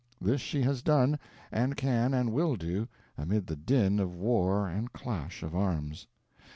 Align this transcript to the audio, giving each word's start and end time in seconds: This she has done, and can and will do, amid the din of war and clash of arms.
This 0.19 0.41
she 0.41 0.63
has 0.63 0.81
done, 0.81 1.19
and 1.51 1.77
can 1.77 2.15
and 2.15 2.33
will 2.33 2.55
do, 2.55 2.87
amid 3.19 3.45
the 3.45 3.55
din 3.55 3.99
of 3.99 4.15
war 4.15 4.67
and 4.67 4.91
clash 4.91 5.43
of 5.43 5.53
arms. 5.55 6.07